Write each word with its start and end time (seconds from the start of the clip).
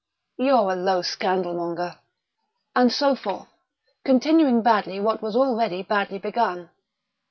"You're 0.35 0.71
a 0.71 0.75
low 0.75 1.03
scandalmonger!..." 1.03 1.99
And 2.75 2.91
so 2.91 3.13
forth, 3.13 3.49
continuing 4.03 4.63
badly 4.63 4.99
what 4.99 5.21
was 5.21 5.35
already 5.35 5.83
badly 5.83 6.17
begun. 6.17 6.71